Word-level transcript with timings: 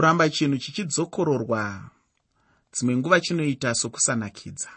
kuramba 0.00 0.30
chinhu 0.30 0.58
chichidzokororwa 0.58 1.90
dzimwe 2.72 2.96
nguva 2.96 3.20
chinoita 3.20 3.74
sokusanakidza. 3.74 4.70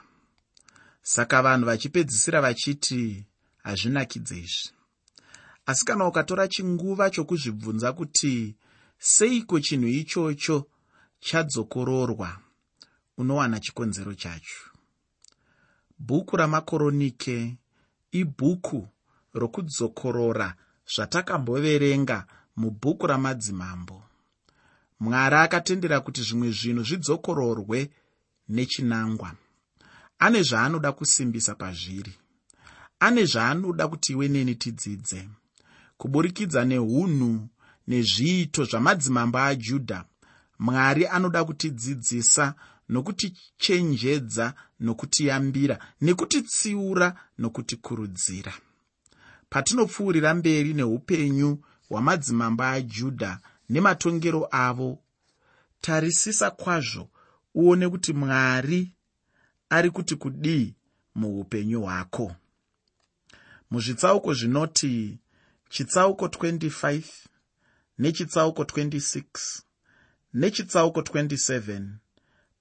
Saka 1.01 1.41
vanhu 1.41 1.65
vachipedzisira 1.65 2.41
vachiti 2.41 3.25
hazvinakidze 3.63 4.37
izvi. 4.37 4.69
Asi 5.65 5.85
kana 5.85 6.07
ukatora 6.07 6.47
chinguva 6.47 7.09
chokuzvibvunza 7.09 7.93
kuti 7.93 8.55
seiko 8.97 9.59
chinhu 9.59 9.87
ichocho 9.87 10.67
chadzokororwa 11.19 12.39
unowana 13.17 13.59
chikonzero 13.59 14.13
chacho. 14.13 14.59
Bhuku 15.99 16.37
ramakoronike 16.37 17.57
ibhuku 18.11 18.87
rokudzokorora 19.33 20.55
zvatakamboverenga 20.93 22.25
mubhuku 22.55 23.07
ramadzimambo 23.07 24.03
mwari 25.03 25.35
akatendera 25.35 25.99
kuti 25.99 26.21
zvimwe 26.27 26.51
zvinhu 26.51 26.83
zvidzokororwe 26.83 27.79
nechinangwa. 28.55 29.29
Ane 30.19 30.41
zvaanoda 30.43 30.91
kusimbisa 30.91 31.55
pazviri. 31.55 32.13
Ane 32.99 33.25
zvaanoda 33.25 33.87
kuti 33.87 34.11
iwe 34.13 34.27
neni 34.27 34.55
tidzidze. 34.55 35.19
Kuburikidza 35.97 36.65
neunhu 36.65 37.47
nezviito 37.87 38.63
zvamadzimambo 38.65 39.39
ajudha 39.39 40.05
mwari 40.59 41.07
anoda 41.07 41.43
kutidzidzisa 41.43 42.55
nokutichenjedza 42.89 44.53
nokutiyambira 44.79 45.75
nekutitsiura 46.01 47.07
nokutikurudzira. 47.37 48.53
Patinopfuurira 49.49 50.33
mberi 50.33 50.73
neupenyu 50.73 51.49
hwamadzimambo 51.89 52.63
ajudha 52.63 53.39
nematongero 53.69 54.47
avo. 54.51 54.99
Tarisisa 55.81 56.51
kwazvo 56.51 57.09
uone 57.55 57.89
kuti 57.89 58.13
mwari 58.13 58.93
ari 59.69 59.89
kuti 59.91 60.15
kudii 60.15 60.75
muupenyu 61.15 61.81
hwako. 61.81 62.35
Muzvitsauko 63.71 64.33
zvinoti 64.33 65.19
chitsauko 65.69 66.25
25 66.25 67.03
nechitsauko 67.97 68.63
26 68.63 69.61
nechitsauko 70.33 70.99
27 71.01 71.87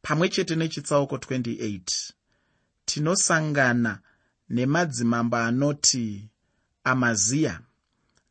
pamwe 0.02 0.28
chete 0.28 0.56
nechitsauko 0.56 1.16
28 1.16 1.80
tinosangana 2.84 4.00
nemadzimambo 4.48 5.36
anoti 5.36 6.28
amaziya 6.84 7.60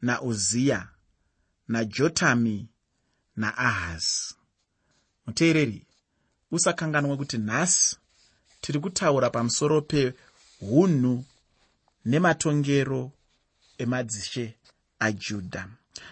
nauziya 0.01 0.87
najotami 1.71 2.57
naahazi 3.41 4.35
muteereri 5.25 5.79
usakanganwa 6.55 7.17
kuti 7.17 7.37
nhasi 7.37 7.97
tiri 8.61 8.79
kutaura 8.83 9.29
pamusoro 9.35 9.77
peunhu 9.91 11.13
nematongero 12.09 13.01
emadzishe 13.83 14.45
ajudha 15.05 15.63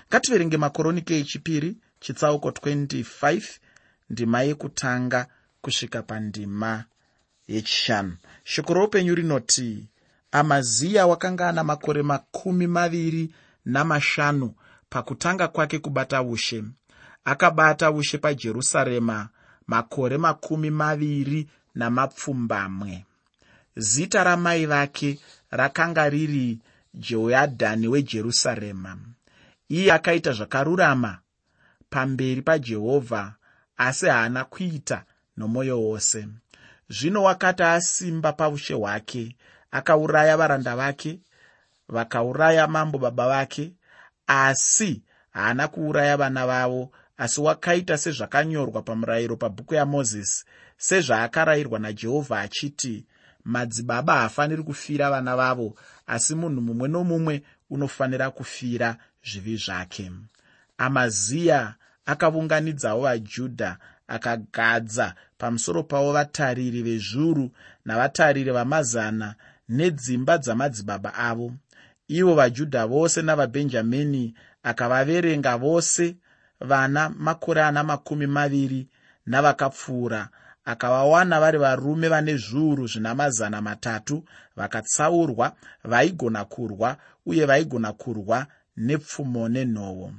ngativerenge 0.07 0.57
makoronike 0.57 1.13
echipiri 1.21 1.69
chitsauko 2.03 2.49
25 2.49 3.43
ndima 4.09 4.41
yekutanga 4.47 5.27
kusvika 5.61 6.01
pandima 6.03 6.85
yechishanu. 7.47 8.17
Shoko 8.43 8.73
roupenyu 8.73 9.15
rinoti 9.15 9.87
amaziya 10.31 11.07
wakanga 11.07 11.49
ana 11.49 11.63
makore 11.63 12.01
makumi 12.03 12.67
maviri 12.67 13.33
namashanu 13.65 14.53
pakutanga 14.89 15.47
kwake 15.47 15.79
kubata 15.79 16.21
ushe. 16.21 16.63
Akabata 17.25 17.91
ushe 17.91 18.17
pajerusarema 18.17 19.29
makore 19.67 20.17
makumi 20.17 20.69
maviri 20.69 21.47
namapfumbamwe. 21.75 23.05
Zita 23.75 24.23
ramai 24.23 24.65
vake 24.65 25.19
rakanga 25.51 26.09
riri 26.09 26.59
jehoyadhani 26.93 27.87
wejerusarema. 27.87 28.97
Iye 29.69 29.91
akaita 29.93 30.31
zvakarurama 30.33 31.19
pamberi 31.89 32.41
pajehovha 32.41 33.35
asi 33.77 34.05
haana 34.05 34.45
kuita 34.45 35.03
nomwoyo 35.37 35.81
wose. 35.81 36.27
Zvino 36.89 37.23
wakati 37.23 37.63
asimba 37.63 38.33
paushe 38.33 38.73
hwake 38.73 39.35
akauraya 39.71 40.37
varanda 40.37 40.75
vake 40.75 41.19
vakauraya 41.89 42.67
mambo 42.67 42.97
baba 42.97 43.27
vake 43.27 43.73
asi 44.29 45.01
haana 45.31 45.67
kuuraya 45.67 46.17
vana 46.17 46.47
vavo 46.47 46.91
asi 47.17 47.41
wakaita 47.41 47.97
sezvakanyorwa 47.97 48.81
pamurayiro 48.81 49.35
pabhuku 49.35 49.73
yamozisi 49.73 50.45
sezvaakarayirwa 50.77 51.79
najehovha 51.79 52.39
achiti 52.39 53.05
madzibaba 53.43 54.13
haafaniri 54.13 54.63
kufira 54.63 55.11
vana 55.11 55.35
vavo 55.35 55.75
asi 56.07 56.35
munhu 56.35 56.61
mumwe 56.61 56.87
nomumwe 56.87 57.43
unofanira 57.69 58.31
kufira 58.31 58.97
zvivi 59.23 59.57
zvake. 59.57 60.11
Amaziya 60.77 61.75
akaunganidzawo 62.05 63.01
vajudha 63.01 63.77
akagadza 64.07 65.15
pamusoro 65.37 65.83
pavo 65.83 66.13
vatariri 66.13 66.81
vezvuru 66.83 67.51
navatariri 67.85 68.51
vamazana 68.51 69.35
nedzimba 69.69 70.37
dzamadzibaba 70.37 71.13
avo 71.13 71.53
ivo 72.09 72.35
vajudha 72.35 72.87
vose 72.87 73.21
navabhenjamini 73.21 74.33
akavaverenga 74.63 75.57
vose 75.57 76.15
vana 76.59 77.09
makore 77.09 77.63
ana 77.63 77.83
makumi 77.83 78.27
maviri 78.27 78.87
navakapfuura 79.25 80.29
akavawana 80.65 81.39
vari 81.39 81.57
varume 81.57 82.07
vane 82.09 82.37
zviuru 82.37 82.87
zvina 82.87 83.15
mazana 83.15 83.61
matatu 83.61 84.23
vakatsaurwa 84.55 85.55
vaigona 85.83 86.45
kurwa 86.45 86.97
uye 87.25 87.45
vaigona 87.45 87.93
kurwa 87.93 88.47
nepfumo 88.77 89.49
nenhoo. 89.49 90.11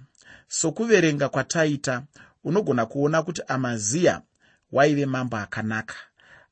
Sokuverenga 0.48 1.28
kwataita 1.28 2.02
unogona 2.44 2.86
kuona 2.86 3.22
kuti 3.22 3.42
amaziya 3.48 4.22
waive 4.72 5.06
mambo 5.06 5.36
akanaka 5.36 5.94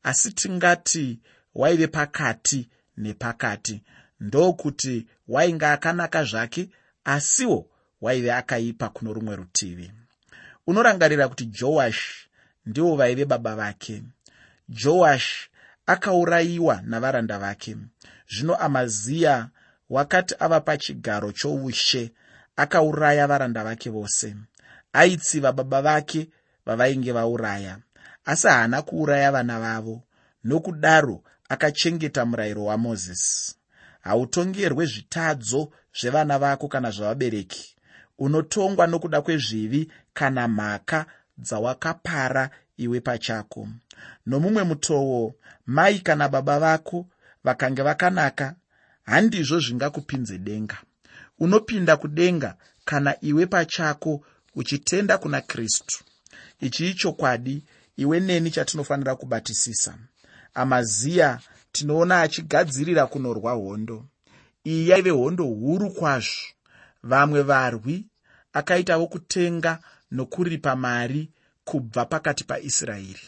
asi 0.02 0.32
tingati 0.32 1.20
waive 1.54 1.86
pakati 1.86 2.68
nepakati 2.96 3.82
ndokuti 4.20 5.06
wainge 5.28 5.66
akanaka 5.66 6.24
zvake 6.24 6.68
asiwo 7.04 7.66
waive 8.00 8.32
akaipa 8.32 8.88
kuno 8.88 9.12
rumwe 9.12 9.36
rutivi. 9.36 9.92
Unorangarira 10.66 11.28
kuti 11.28 11.46
joashi 11.46 12.28
ndivo 12.66 12.96
vaive 12.96 13.24
baba 13.24 13.56
vake. 13.56 14.02
Joashi 14.68 15.50
akaurayiwa 15.86 16.82
navaranda 16.84 17.38
vake. 17.38 17.76
Zvino 18.30 18.54
amaziya 18.54 19.48
wakati 19.90 20.34
ava 20.38 20.60
pachigaro 20.60 21.32
choushe 21.32 22.12
akauraya 22.56 23.26
varanda 23.26 23.64
vake 23.64 23.90
vose. 23.90 24.36
Aitsiva 24.92 25.52
baba 25.52 25.82
vake 25.82 26.28
vavainge 26.66 27.12
vauraya. 27.12 27.78
Asi 28.24 28.48
haana 28.48 28.82
kuuraya 28.82 29.32
vana 29.32 29.60
vavo. 29.60 30.02
Nokudaro 30.44 31.22
akachengeta 31.48 32.24
murayiro 32.24 32.64
wamozisi 32.64 33.57
hautongerwe 34.08 34.86
zvitadzo 34.86 35.72
zvevana 36.00 36.38
vako 36.38 36.68
kana 36.68 36.90
zvavabereki. 36.90 37.74
Unotongwa 38.18 38.86
nokuda 38.86 39.22
kwezvivi 39.22 39.92
kana 40.14 40.48
mhaka 40.48 41.06
dzawakapara 41.38 42.50
iwe 42.76 43.00
pachako. 43.00 43.68
Nomumwe 44.26 44.62
mutoo 44.64 45.34
mai 45.66 45.98
kana 46.00 46.28
baba 46.28 46.58
vako 46.58 47.06
vakange 47.44 47.82
vakanaka 47.82 48.54
handizvo 49.04 49.60
zvingakupinze 49.60 50.38
denga. 50.38 50.76
Unopinda 51.38 51.96
kudenga 51.96 52.56
kana 52.84 53.14
iwe 53.20 53.46
pachako 53.46 54.24
uchitenda 54.54 55.18
kuna 55.18 55.40
kristu. 55.40 56.04
Ichi 56.60 56.90
ichokwadi 56.90 57.64
iwe 57.96 58.20
neni 58.20 58.50
chatinofanira 58.50 59.16
kubatisisa. 59.16 59.94
Amaziya 60.54 61.40
tinoona 61.72 62.20
achigadzirira 62.20 63.06
kunorwa 63.06 63.52
hondo. 63.52 64.06
Iyi 64.64 64.88
yaive 64.88 65.10
hondo 65.10 65.44
huru 65.44 65.90
kwazvo. 65.90 66.46
Vamwe 67.02 67.42
varwi 67.42 68.06
akaitavo 68.52 69.06
kutenga 69.06 69.78
nokuripa 70.10 70.76
mari 70.76 71.30
kubva 71.64 72.04
pakati 72.04 72.44
paisraeri. 72.44 73.26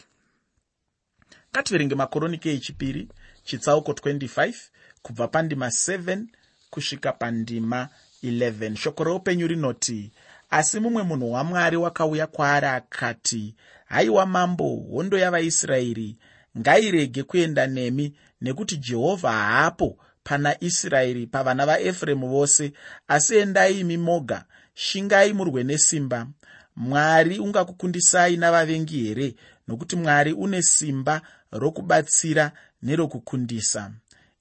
Ngativerenge 1.51 1.95
makoronike 1.95 2.53
echipiri 2.53 3.07
chitsauko 3.43 3.91
25 3.91 4.53
kubva 5.01 5.27
pandima 5.27 5.67
7 5.67 6.23
kusvika 6.69 7.11
pandima 7.11 7.89
11 8.23 8.75
shoko 8.75 9.03
roupenyu 9.03 9.47
rinoti 9.47 10.11
asi 10.49 10.79
mumwe 10.79 11.03
munhu 11.03 11.31
wamwari 11.31 11.77
wakauya 11.77 12.27
kwaari 12.27 12.67
akati 12.67 13.55
haiwa 13.85 14.25
mambo 14.25 14.75
hondo 14.75 15.17
yavaisraeri 15.17 16.17
ngairege 16.57 17.23
kuenda 17.23 17.67
nemi 17.67 18.13
nekuti 18.41 18.77
jehovha 18.77 19.31
haapo 19.31 19.97
pana 20.23 20.63
israeri 20.63 21.27
pavana 21.27 21.65
vaefuremu 21.65 22.29
vose. 22.29 22.73
Asi 23.07 23.35
endai 23.37 23.79
imi 23.79 23.97
moga 23.97 24.45
shingai 24.73 25.33
murwe 25.33 25.63
nesimba. 25.63 26.27
Mwari 26.75 27.39
ungakukundisai 27.39 28.37
navavengi 28.37 29.03
here? 29.03 29.35
Nokuti 29.67 29.95
mwari 29.95 30.33
une 30.33 30.61
simba 30.61 31.21
rokubatsira 31.51 32.51
nerokukundisa. 32.81 33.91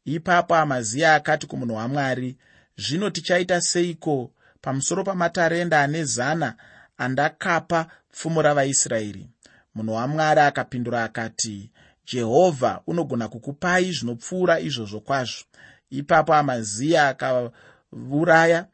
Ipapo 0.05 0.55
amaziya 0.57 1.15
akati 1.15 1.47
kumunhu 1.47 1.75
wamwari 1.75 2.37
zvino 2.77 3.11
tichaita 3.11 3.61
seiko? 3.61 4.31
Pamusoro 4.61 5.05
pamatarenda 5.05 5.81
ane 5.81 6.05
zana 6.05 6.55
andakapa 6.99 7.87
pfumo 8.13 8.43
ravaisraeri 8.43 9.29
munhu 9.75 9.95
wamwari 9.95 10.41
akapindura 10.41 11.05
akati 11.05 11.71
jehovha 12.13 12.81
unogona 12.87 13.29
kukupai 13.29 13.93
zvinopfuura 13.93 14.61
izvozvo 14.61 15.01
kwazvo. 15.01 15.45
Ipapo 15.91 16.35
amaziya 16.35 17.09
akauraya 17.09 18.67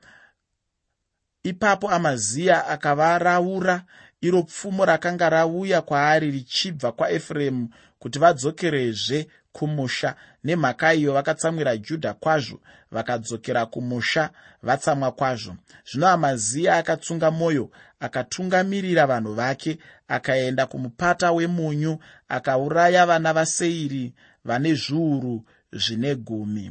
ipapo 1.42 1.90
amaziya 1.90 2.66
akavaraura 2.66 3.84
iro 4.20 4.42
pfumo 4.42 4.84
rakanga 4.84 5.30
rauya 5.30 5.82
kwaari 5.82 6.30
richibva 6.30 6.92
kwaefuremu 6.92 7.68
kuti 7.98 8.18
vadzokerezve 8.18 9.28
kumusha 9.52 10.14
nemhaka 10.46 10.94
iyo 10.94 11.12
vakatsamwira 11.12 11.76
judha 11.76 12.14
kwazvo 12.14 12.58
vakadzokera 12.90 13.66
kumusha 13.66 14.30
vatsamwa 14.62 15.12
kwazvo. 15.12 15.56
Zvino 15.88 16.08
amaziya 16.08 16.76
akatsunga 16.76 17.30
mwoyo 17.30 17.70
akatungamirira 18.00 19.06
vanhu 19.06 19.34
vake 19.34 19.78
akaenda 20.08 20.66
kumupata 20.66 21.32
wemunyu 21.32 21.98
akauraya 22.28 23.06
vana 23.06 23.32
vaseiri 23.32 24.14
vane 24.44 24.74
zviuru 24.74 25.44
zvine 25.72 26.14
gumi. 26.14 26.66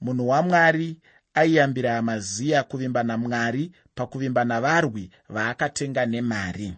Munhu 0.00 0.28
wamwari 0.28 0.98
aiyambira 1.34 1.98
amaziya 1.98 2.62
kuvimba 2.62 3.02
namwari 3.02 3.72
pakuvimba 3.94 4.44
navarwi 4.44 5.10
vaakatenga 5.28 6.06
nemari 6.06 6.74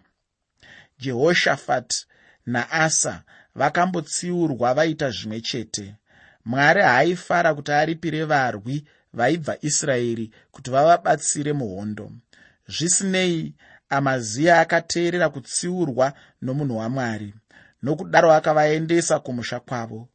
jehoshafati 0.99 2.05
naasa 2.45 3.23
vakambotsiurwa 3.55 4.73
vaita 4.73 5.09
zvimwe 5.09 5.41
chete 5.41 5.95
mwari 6.45 6.81
haaifara 6.81 7.53
kuti 7.53 7.71
aripire 7.71 8.23
varwi 8.25 8.83
vaibva 9.13 9.57
israeri 9.61 10.31
kuti 10.51 10.71
vavabatsire 10.71 11.53
muhondo. 11.53 12.11
Zvisinei 12.67 13.53
amaziya 13.89 14.59
akateerera 14.59 15.29
kutsiurwa 15.29 16.13
nomunhu 16.41 16.77
wamwari 16.77 17.33
nokudaro 17.83 18.33
akavaendesa 18.33 19.19
kumusha 19.19 19.59
kwavo. 19.59 20.07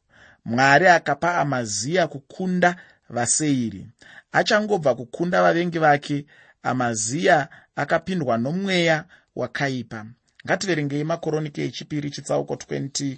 Mwari 0.45 0.87
akapa 0.87 1.35
amaziya 1.37 2.07
kukunda 2.07 2.75
vaseiri. 3.09 3.87
Achangobva 4.31 4.95
kukunda 4.95 5.41
vavengi 5.43 5.79
vake 5.79 6.25
amaziya 6.63 7.47
akapindwa 7.75 8.37
nomweya 8.37 9.05
wakaipa. 9.35 10.05
Ngativerengei 10.45 11.03
makoroniki 11.03 11.61
echipiri 11.61 12.11
chitsauko 12.11 12.53
25 12.53 13.17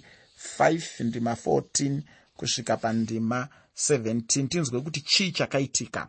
ndima 1.04 1.32
14 1.32 2.00
kusvika 2.36 2.76
pandima 2.76 3.48
17 3.76 4.48
tinzwe 4.48 4.80
kuti 4.80 5.00
chii 5.00 5.32
chakaitika. 5.32 6.06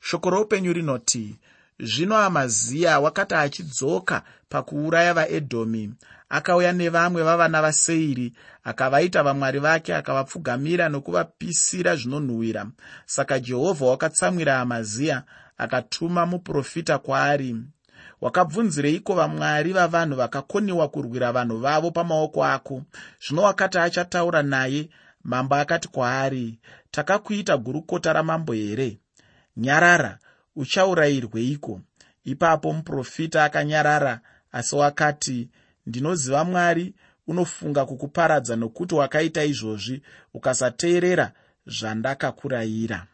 Shoko 0.00 0.30
roupenyu 0.30 0.72
rinoti 0.72 1.36
zvino 1.80 2.16
amaziya 2.16 3.00
wakati 3.00 3.34
achidzoka 3.34 4.22
pakuuraya 4.48 5.14
vaedhomi 5.14 5.94
akauya 6.28 6.72
nevamwe 6.72 7.22
vavana 7.22 7.62
vaseiri 7.62 8.32
akavaita 8.64 9.22
vamwari 9.22 9.58
vake 9.58 9.94
akavapfugamira 9.94 10.88
nokuvapisira 10.88 11.96
zvinonhuhwira. 11.96 12.66
Saka 13.06 13.40
jehovha 13.40 13.86
wakatsamwira 13.86 14.60
amaziya 14.60 15.22
akatuma 15.58 16.26
muprofita 16.26 16.98
kwaari. 16.98 17.56
Wakabvunzireiko 18.20 19.14
vamwari 19.14 19.72
vavanhu 19.72 20.16
vakakoniwa 20.16 20.88
kurwira 20.88 21.32
vanhu 21.32 21.58
vavo 21.58 21.90
pamaoko 21.90 22.44
ako? 22.44 22.82
Zvino 23.26 23.42
wakati 23.42 23.78
achataura 23.78 24.42
naye 24.42 24.88
mambo 25.24 25.54
akati 25.54 25.88
kwaari 25.88 26.58
takakuita 26.90 27.56
gurukota 27.56 28.12
ramambo 28.12 28.52
here? 28.52 28.98
Nyarara 29.56 30.18
uchaurayirweiko 30.56 31.80
ipapo 32.24 32.72
muprofita 32.72 33.44
akanyarara 33.44 34.20
asi 34.52 34.76
wakati 34.76 35.48
ndinoziva 35.86 36.44
mwari 36.44 36.94
unofunga 37.26 37.86
kukuparadza 37.86 38.56
nokuti 38.56 38.94
wakaita 38.94 39.44
izvozvi 39.44 40.02
ukasateerera 40.34 41.32
zvandakakurayira 41.66 43.06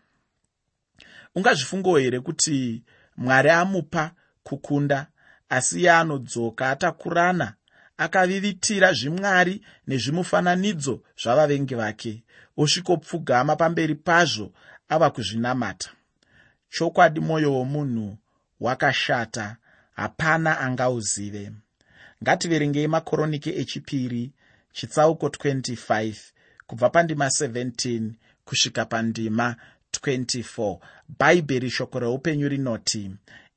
ungazvifungowo 1.34 1.98
here 1.98 2.20
kuti 2.20 2.82
mwari 3.16 3.50
amupa 3.50 4.10
kukunda 4.42 5.06
asi 5.48 5.80
iye 5.80 5.90
anodzoka 5.90 6.70
atakurana 6.70 7.54
akavivitira 7.96 8.92
zvimwari 8.92 9.62
nezvimufananidzo 9.86 11.02
zvavavengi 11.22 11.74
vake. 11.74 12.22
Osvikopfugama 12.56 13.56
pamberi 13.56 13.94
pazvo 13.94 14.52
ava 14.88 15.10
kuzvinamata. 15.10 15.90
Chokwadi 16.70 17.20
mwoyo 17.20 17.54
womunhu 17.54 18.18
wakashata 18.60 19.56
hapana 19.96 20.60
angauzive. 20.60 21.52
Ngativerengei 22.22 22.88
makoroniki 22.88 23.50
echipiri 23.50 24.32
chitsauko 24.72 25.26
25 25.26 26.14
kubva 26.66 26.90
pandima 26.90 27.26
17 27.26 28.10
kusvika 28.44 28.84
pandima 28.84 29.56
24 29.92 30.78
bhaibheri 31.18 31.70
shoko 31.70 31.98
reupenyu 31.98 32.48
rinoti 32.48 33.10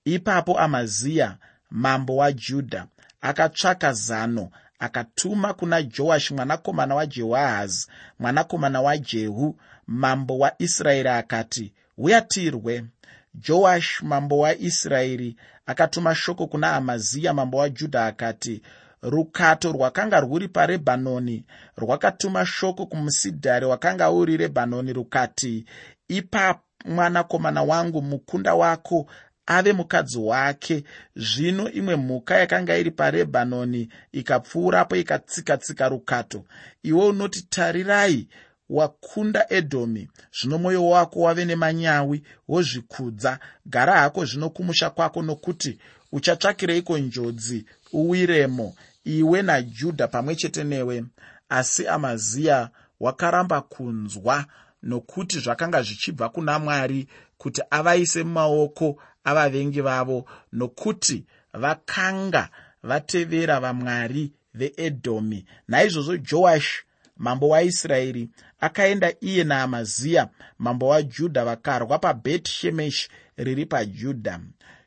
ipapo 0.06 0.60
amaziya 0.60 1.38
mambo 1.70 2.16
wajudha 2.16 2.88
akatsvaka 3.22 3.94
zano 3.94 4.50
akatuma 4.80 5.54
kuna 5.54 5.82
joashi 5.84 6.34
mwanakomana 6.34 6.96
wajehoahazi 6.96 7.88
mwanakomana 8.20 8.82
wajehu 8.82 9.60
mambo 9.88 10.38
waisraeri 10.40 11.10
akati 11.10 11.74
uyatirwe 11.98 12.86
joashi 13.34 14.06
mambo 14.06 14.40
waisraeri 14.40 15.36
akatuma 15.66 16.16
shoko 16.16 16.48
kuna 16.48 16.74
amaziya 16.74 17.34
mambo 17.34 17.58
wajudha 17.58 18.06
akati 18.06 18.62
rukato 19.02 19.72
rwakanga 19.72 20.20
rwuri 20.20 20.48
parebhanoni 20.48 21.46
rwakatuma 21.78 22.46
shoko 22.46 22.86
kumusidhari 22.86 23.66
wakanga 23.66 24.12
uri 24.12 24.38
rebhanoni 24.38 24.94
rukati 24.94 25.66
ipa 26.08 26.60
mwanakomana 26.86 27.64
wangu 27.64 28.02
mukunda 28.02 28.54
wako 28.56 29.06
ave 29.48 29.74
mukadzi 29.74 30.18
wake. 30.18 30.84
Zvino 31.16 31.72
imwe 31.72 31.96
mhuka 31.96 32.38
yakanga 32.38 32.78
iri 32.78 32.92
parebhanoni 32.92 33.90
ikapfuurapo 34.12 34.96
ikatsika-tsika 34.96 35.90
rukato. 35.90 36.46
Iwe 36.84 37.06
unoti 37.06 37.42
tarirai 37.42 38.28
wakunda 38.70 39.46
edhomi 39.50 40.10
zvino 40.40 40.58
mwoyo 40.58 40.90
wako 40.90 41.20
wave 41.20 41.46
nemanyawi 41.46 42.24
wozvikudza. 42.48 43.40
Gara 43.66 44.00
hako 44.00 44.26
zvino 44.26 44.50
kumusha 44.50 44.90
kwako 44.90 45.22
nokuti 45.22 45.80
uchatsvakireiko 46.12 46.98
njodzi 46.98 47.66
uwiremo 47.94 48.76
iwe 49.04 49.42
najudha 49.42 50.08
pamwe 50.08 50.36
chete 50.36 50.64
newe. 50.64 51.06
Asi 51.50 51.88
amaziya 51.88 52.70
wakaramba 53.00 53.62
kunzwa 53.62 54.46
nokuti 54.84 55.40
zvakanga 55.40 55.82
zvichibva 55.82 56.30
kuna 56.30 56.60
mwari 56.60 57.08
kuti 57.38 57.62
avaise 57.70 58.24
mumaoko 58.24 58.98
avavengi 59.30 59.82
vavo 59.82 60.26
nokuti 60.54 61.18
vakanga 61.54 62.50
vatevera 62.84 63.60
vamwari 63.60 64.32
veedhomi. 64.54 65.46
Naizvozvo 65.68 66.18
joashi 66.18 66.84
mambo 67.18 67.50
waisraeri 67.50 68.30
akaenda 68.60 69.14
iye 69.22 69.44
naamaziya 69.44 70.30
mambo 70.60 70.88
wajudha 70.88 71.46
vakarwa 71.46 72.00
pabheti 72.00 72.52
shemeshi 72.52 73.10
riri 73.38 73.66
pajudha. 73.66 74.40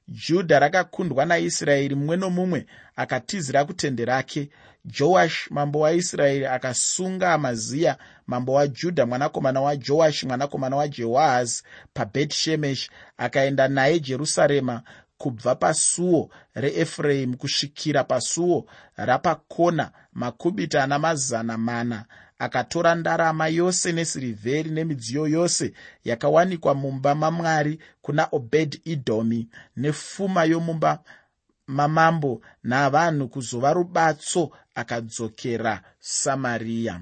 Judha 0.09 0.59
rakakundwa 0.59 1.27
naisraeri 1.27 1.95
mumwe 1.95 2.17
nomumwe 2.17 2.67
akatizira 2.97 3.65
kutende 3.65 4.05
rake 4.05 4.49
joashi 4.85 5.55
mambo 5.55 5.81
waisraeri 5.81 6.47
akasunga 6.47 7.33
amaziya 7.33 7.97
mambo 8.27 8.53
wajudha 8.53 9.07
mwanakomana 9.07 9.61
wajoashi 9.61 10.27
mwanakomana 10.27 10.77
wajehoahazi 10.77 11.63
pabheti 11.95 12.37
shemeshi 12.37 12.91
akaenda 13.19 13.69
naye 13.69 14.01
jerusarema 14.01 14.83
kubva 15.19 15.55
pasuo 15.55 16.31
reefuraimu 16.55 17.37
kusvikira 17.37 18.05
pasuo 18.05 18.67
rapakona 18.97 19.91
makubita 20.13 20.85
ana 20.85 20.99
mazana 20.99 21.59
mana 21.59 22.05
akatora 22.39 22.95
ndarama 22.95 23.49
yose 23.49 23.93
nesirivheri 23.93 24.71
nemidziyo 24.71 25.27
yose 25.27 25.73
yakawanikwa 26.05 26.75
mumba 26.75 27.15
mamwari 27.15 27.79
kuna 28.03 28.29
obed 28.33 28.81
idhomi 28.85 29.49
nepfuma 29.77 30.45
yomumba 30.45 30.99
mamambo 31.67 32.41
navanhu 32.63 33.29
kuzova 33.29 33.73
rubatso 33.73 34.51
akadzokera 34.81 35.83
samariya 36.01 37.01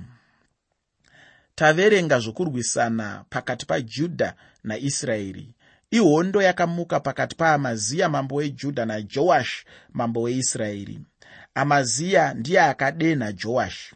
taverenga 1.54 2.18
zvokurwisana 2.18 3.24
pakati 3.30 3.66
pajudha 3.66 4.34
naisraeri. 4.64 5.54
Ihondo 5.90 6.42
yakamuka 6.42 7.00
pakati 7.00 7.36
paamaziya 7.36 8.08
mambo 8.08 8.34
wejudha 8.34 8.86
najoashi 8.86 9.64
mambo 9.92 10.22
weisraeri. 10.22 11.00
Amaziya 11.54 12.34
ndiye 12.34 12.60
akadenha 12.60 13.32
joashi 13.32 13.94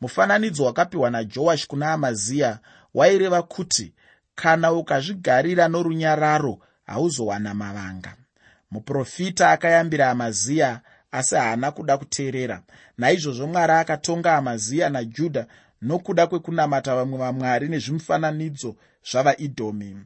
mufananidzo 0.00 0.64
wakapiwa 0.64 1.10
najoashi 1.10 1.68
kuna 1.68 1.92
amaziya 1.92 2.58
waireva 2.94 3.42
kuti 3.42 3.92
kana 4.34 4.72
ukazvigarira 4.72 5.68
norunyararo 5.68 6.58
hauzowana 6.86 7.54
mavanga. 7.54 8.16
Muprofita 8.70 9.50
akayambira 9.50 10.10
amaziya 10.10 10.80
asi 11.12 11.34
haana 11.34 11.70
kuda 11.70 11.98
kuteerera. 11.98 12.62
Naizvozvo 12.98 13.46
mwari 13.46 13.72
akatonga 13.72 14.36
amaziya 14.36 14.88
najudha 14.90 15.46
nokuda 15.82 16.26
kwekunamata 16.26 16.96
vamwe 16.96 17.18
vamwari 17.18 17.68
nezvimufananidzo 17.68 18.76
zvavaidhomi 19.10 19.96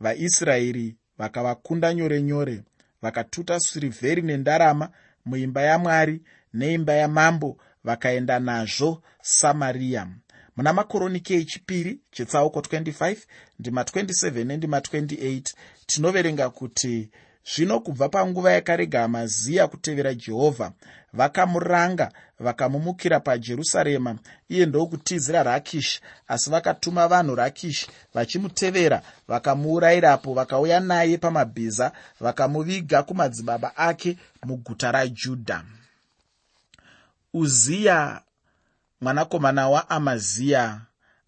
vaisraeri 0.00 0.96
vakavakunda 1.18 1.94
nyore 1.94 2.22
nyore 2.22 2.62
vakatuta 3.02 3.60
sirivheri 3.60 4.22
nendarama 4.22 4.90
muimba 5.24 5.62
yamwari 5.62 6.22
neimba 6.54 6.92
yamambo 6.94 7.56
vakaenda 7.84 8.38
nazvo 8.38 9.02
samariya 9.22 10.08
muna 10.56 10.72
makoroniki 10.72 11.34
echipiri 11.34 12.00
chetsauko 12.10 12.60
25 12.60 13.16
ndima 13.58 13.82
27 13.82 14.44
nendima 14.44 14.78
28 14.78 15.42
tinoverenga 15.86 16.50
kuti 16.50 17.10
zvino 17.44 17.80
kubva 17.80 18.08
panguva 18.08 18.52
yakarega 18.52 19.04
amaziya 19.04 19.68
kutevera 19.68 20.14
jehovha 20.14 20.72
vakamuranga 21.12 22.12
vakamumukira 22.40 23.20
pajerusarema 23.20 24.18
iye 24.48 24.66
ndokutizira 24.66 25.42
rakishi. 25.42 26.00
Asi 26.28 26.50
vakatuma 26.50 27.08
vanhu 27.08 27.34
rakishi 27.34 27.88
vachimutevera 28.14 29.02
vakamuurayirapo 29.28 30.34
vakauya 30.34 30.80
naye 30.80 31.18
pamabhiza 31.18 31.92
vakamuviga 32.20 33.02
kumadzibaba 33.02 33.76
ake 33.76 34.16
muguta 34.42 34.92
rajudha. 34.92 35.64
Uziya 37.34 38.22
mwanakomana 39.00 39.68
waamaziya 39.68 40.80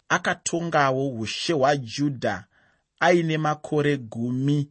akatongawo 0.09 1.09
ushe 1.09 1.53
hwajudha 1.53 2.43
aine 2.99 3.37
makore 3.37 3.97
gumi 3.97 4.69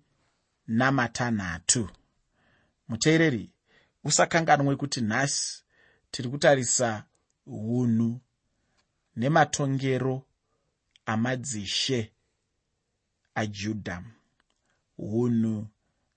namatanhatu. 0.67 1.91
Muteereri 2.89 3.51
usakanganwe 4.05 4.77
kuti 4.77 5.01
nhasi 5.01 5.63
tiri 6.11 6.29
kutarisa 6.29 7.05
unhu 7.47 8.21
nematongero 9.17 10.27
amadzishe 11.07 12.13
ajudha 13.35 14.03
unhu 14.99 15.67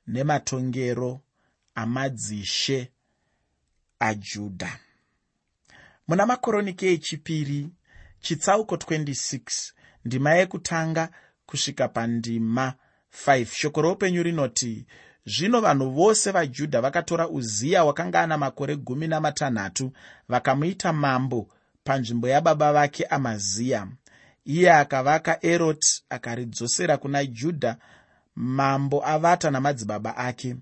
nematongero 0.07 1.21
amadzishe 1.75 2.91
ajudha 3.99 4.79
muna 6.07 6.25
makoroniki 6.25 6.85
echipiri 6.87 7.69
chitsauko 8.19 8.75
26 8.75 9.71
ndima 10.05 10.31
yekutanga 10.33 11.09
kusvika 11.45 11.87
pandima 11.87 12.73
5 13.27 13.45
shoko 13.45 13.81
roupenyu 13.81 14.23
rinoti 14.23 14.85
zvino 15.25 15.61
vanhu 15.61 15.91
vose 15.91 16.31
vajudha 16.31 16.81
vakatora 16.81 17.29
uziya 17.29 17.83
wakanga 17.83 18.21
ana 18.21 18.37
makore 18.37 18.75
gumi 18.75 19.07
namatanhatu 19.07 19.91
vakamuita 20.29 20.93
mambo 20.93 21.47
panzvimbo 21.83 22.27
yababa 22.27 22.73
vake 22.73 23.05
amaziya. 23.05 23.87
Iye 24.45 24.73
akavaka 24.73 25.45
eroti 25.45 26.03
akaridzosera 26.09 26.97
kuna 26.97 27.25
judha 27.25 27.77
mambo 28.35 29.07
avata 29.07 29.51
namadzibaba 29.51 30.17
ake. 30.17 30.55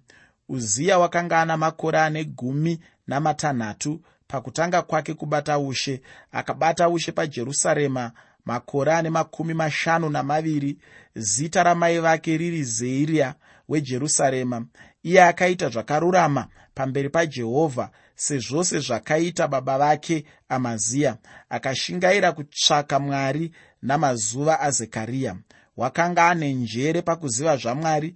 Uziya 0.50 1.00
wakanga 1.00 1.42
ana 1.42 1.58
makore 1.58 2.00
ane 2.00 2.24
gumi 2.26 2.80
namatanhatu 3.08 4.02
pakutanga 4.28 4.82
kwake 4.82 5.14
kubata 5.14 5.60
ushe 5.60 6.02
akabata 6.32 6.90
ushe 6.90 7.12
pajerusarema 7.12 8.12
makore 8.46 8.94
ane 8.94 9.10
makumi 9.10 9.54
mashanu 9.54 10.10
namaviri 10.10 10.78
zita 11.16 11.64
ramai 11.64 12.00
vake 12.00 12.38
riri 12.38 12.64
zeiriya 12.64 13.36
wejerusarema. 13.70 14.66
Iye 15.04 15.24
akaita 15.24 15.70
zvakarurama 15.70 16.48
pamberi 16.76 17.10
pajehovha 17.10 17.90
sezvose 18.16 18.80
zvakaita 18.80 19.48
baba 19.48 19.78
vake 19.78 20.26
amaziya 20.50 21.18
akashingaira 21.50 22.32
kutsvaka 22.32 23.00
mwari 23.00 23.52
namazuva 23.82 24.60
azekariya 24.60 25.36
wakanga 25.78 26.28
ane 26.30 26.54
njere 26.54 27.02
pakuziva 27.02 27.58
zvamwari. 27.58 28.16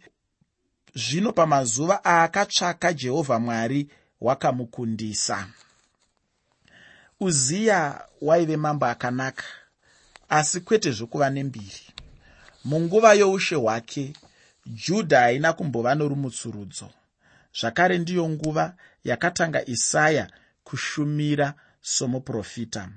Zvino 0.96 1.31
pamazuva 1.34 2.01
aakatsvaka 2.05 2.93
jehovha 2.93 3.39
mwari 3.39 3.88
wakamukundisa. 4.22 5.48
Uziya 7.19 8.05
waive 8.22 8.57
mambo 8.57 8.86
akanaka 8.86 9.43
asi 10.29 10.62
kwete 10.62 10.91
zvokuva 10.91 11.29
nembiri. 11.29 11.84
Munguva 12.65 13.13
youshe 13.13 13.55
hwake 13.55 14.13
judha 14.65 15.19
haina 15.19 15.53
kumbova 15.53 15.96
norumutsurudzo. 15.96 16.89
Zvakare 17.60 17.98
ndiyo 17.98 18.29
nguva 18.29 18.74
yakatanga 19.03 19.65
isaya 19.65 20.29
kushumira 20.63 21.53
somuprofita. 21.81 22.89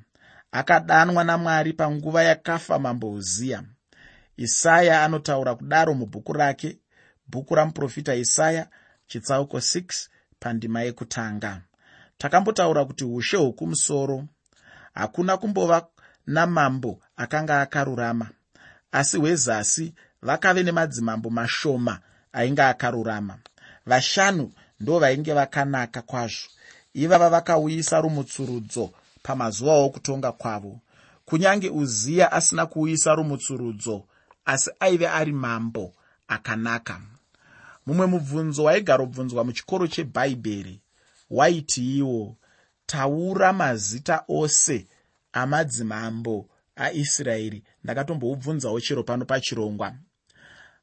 Akadanwa 0.53 1.25
namwari 1.25 1.73
panguva 1.73 2.23
yakafa 2.23 2.79
mambo 2.79 3.11
uziya 3.11 3.63
isaya 4.37 5.05
anotaura 5.05 5.55
kudaro 5.55 5.95
mubhuku 5.95 6.33
rake 6.33 6.79
bhuku 7.29 7.55
ramuprofita 7.55 8.15
isaya 8.15 8.67
chitsauko 9.07 9.57
6 9.59 10.09
pandima 10.41 10.83
yekutanga. 10.83 11.61
Takambotaura 12.19 12.85
kuti 12.85 13.05
ushe 13.05 13.37
hwokumusoro 13.37 14.25
hakuna 14.95 15.37
kumbova 15.37 15.89
namambo 16.31 17.01
akanga 17.17 17.61
akarurama. 17.61 18.29
Asi 18.93 19.17
hwezasi 19.17 19.95
vakave 20.23 20.63
nemadzimambo 20.63 21.31
mashoma 21.31 21.99
ainge 22.33 22.63
akarurama. 22.63 23.39
Vashanu 23.87 24.53
ndo 24.81 24.99
vainge 24.99 25.33
vakanaka 25.33 26.03
kwazvo. 26.03 26.49
Ivava 26.95 27.31
vakauyisa 27.31 28.01
rumutsurudzo 28.01 28.91
pamazuva 29.23 29.73
okutonga 29.73 30.33
kwavo. 30.33 30.81
Kunyange 31.25 31.71
uziya 31.71 32.33
asina 32.33 32.67
kuuyisa 32.67 33.15
rumutsurudzo 33.15 34.05
asi 34.45 34.71
aive 34.81 35.09
ari 35.09 35.33
mambo 35.33 35.93
akanaka. 36.29 37.01
Mumwe 37.87 38.07
mubvunzo 38.07 38.65
waigarobvunzwa 38.65 39.45
muchikoro 39.45 39.87
chebhaibheri 39.87 40.81
waiti 41.31 41.99
iwo 41.99 42.37
taura 42.87 43.53
mazita 43.53 44.25
ose 44.29 44.87
amadzimambo 45.33 46.49
aisraeri 46.77 47.63
ndakatomboubvunzawo 47.85 48.81
chero 48.81 49.03
pano 49.03 49.25
pachirongwa. 49.25 49.95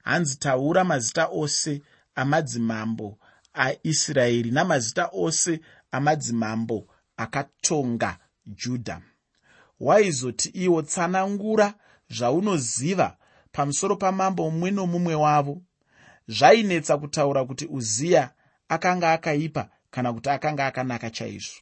Hanzi 0.04 0.40
taura 0.40 0.84
mazita 0.84 1.28
ose 1.28 1.82
amadzimambo 2.16 3.18
aisraeri 3.54 4.52
namazita 4.52 5.10
ose 5.14 5.60
amadzimambo 5.92 6.88
akatonga 7.18 8.18
judha 8.46 9.02
waizoti 9.80 10.50
iwo 10.50 10.82
tsanangura 10.82 11.74
zvaunoziva 12.10 13.18
pamusoro 13.52 13.96
pamambo 13.96 14.52
mumwe 14.52 14.72
nomumwe 14.72 15.16
wavo. 15.16 15.62
Zvainetsa 16.28 16.98
kutaura 16.98 17.46
kuti 17.46 17.66
uziya 17.66 18.32
akanga 18.70 19.12
akaipa 19.12 19.70
kana 19.92 20.14
kuti 20.14 20.30
akanga 20.30 20.66
akanaka 20.66 21.10
chaizvo. 21.10 21.62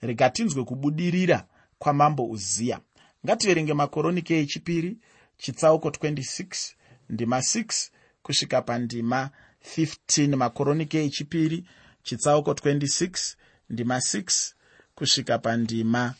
Rega 0.00 0.30
tinzwe 0.30 0.64
kubudirira 0.64 1.46
kwamambo 1.86 2.24
uziya. 2.30 2.80
Ngativerenge 3.26 3.74
makoroniki 3.74 4.34
echipiri 4.34 4.98
chitsauko 5.38 5.88
26 5.88 6.72
ndima 7.10 7.38
6 7.38 7.90
kusvika 8.22 8.62
pandima 8.62 9.30
15 9.76 10.36
makoroniki 10.36 10.96
echipiri 10.96 11.64
chitsauko 12.02 12.52
26 12.52 13.34
ndima 13.70 13.96
6 13.98 14.52
kusvika 14.94 15.38
pandima 15.38 16.14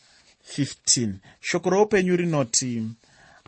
15 0.57 1.13
shoko 1.39 1.69
roupenyu 1.69 2.15
rinoti 2.15 2.83